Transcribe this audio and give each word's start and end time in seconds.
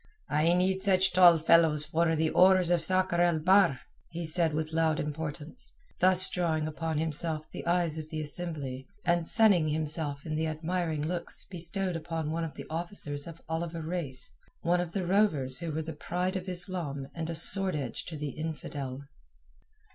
"I 0.31 0.53
need 0.53 0.81
such 0.81 1.13
tall 1.13 1.37
fellows 1.37 1.85
for 1.85 2.15
the 2.15 2.31
oars 2.31 2.71
of 2.71 2.81
Sakr 2.81 3.21
el 3.21 3.37
Bahr," 3.37 3.81
said 4.25 4.49
he 4.49 4.55
with 4.57 4.73
loud 4.73 4.99
importance, 4.99 5.71
thus 5.99 6.27
drawing 6.27 6.67
upon 6.67 6.97
himself 6.97 7.45
the 7.51 7.63
eyes 7.67 7.99
of 7.99 8.09
the 8.09 8.19
assembly, 8.19 8.87
and 9.05 9.27
sunning 9.27 9.67
himself 9.67 10.25
in 10.25 10.33
the 10.35 10.47
admiring 10.47 11.07
looks 11.07 11.45
bestowed 11.45 11.95
upon 11.95 12.31
one 12.31 12.43
of 12.43 12.55
the 12.55 12.65
officers 12.67 13.27
of 13.27 13.43
Oliver 13.47 13.83
Reis, 13.83 14.33
one 14.61 14.81
of 14.81 14.93
the 14.93 15.05
rovers 15.05 15.59
who 15.59 15.71
were 15.71 15.83
the 15.83 15.93
pride 15.93 16.35
of 16.35 16.49
Islam 16.49 17.07
and 17.13 17.29
a 17.29 17.35
sword 17.35 17.75
edge 17.75 18.05
to 18.05 18.17
the 18.17 18.29
infidel. 18.29 19.03